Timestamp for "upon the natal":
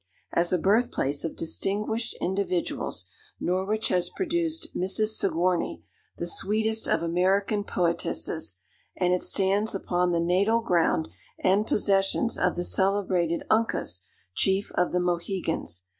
9.75-10.59